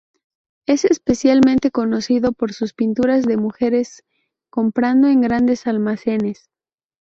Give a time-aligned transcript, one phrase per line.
[0.65, 4.03] Es especialmente conocido por sus pinturas de mujeres
[4.49, 6.49] comprando en grandes almacenes.